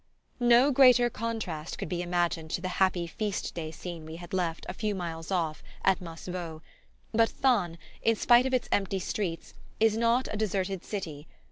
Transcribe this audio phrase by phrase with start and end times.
[0.39, 4.65] No greater contrast could be imagined to the happy feast day scene we had left,
[4.67, 6.63] a few miles off, at Massevaux;
[7.11, 11.27] but Thann, in spite of its empty streets, is not a deserted city.